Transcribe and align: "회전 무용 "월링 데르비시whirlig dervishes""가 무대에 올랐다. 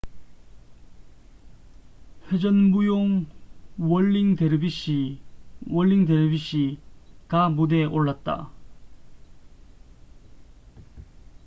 "회전 2.31 2.55
무용 2.71 3.27
"월링 3.77 4.35
데르비시whirlig 4.35 6.07
dervishes""가 6.07 7.49
무대에 7.49 7.85
올랐다. 7.85 8.49